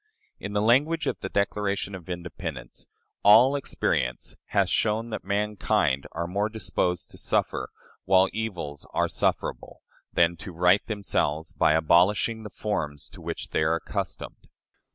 In 0.39 0.53
the 0.53 0.63
language 0.63 1.05
of 1.05 1.19
the 1.19 1.29
Declaration 1.29 1.93
of 1.93 2.09
Independence, 2.09 2.87
"All 3.21 3.55
experience 3.55 4.33
hath 4.45 4.67
shown 4.69 5.11
that 5.11 5.23
mankind 5.23 6.07
are 6.13 6.25
more 6.25 6.49
disposed 6.49 7.11
to 7.11 7.19
suffer, 7.19 7.69
while 8.05 8.27
evils 8.33 8.87
are 8.95 9.07
sufferable, 9.07 9.83
than 10.11 10.37
to 10.37 10.53
right 10.53 10.83
themselves 10.87 11.53
by 11.53 11.73
abolishing 11.73 12.41
the 12.41 12.49
forms 12.49 13.07
to 13.09 13.21
which 13.21 13.49
they 13.49 13.61
are 13.61 13.75
accustomed." 13.75 14.47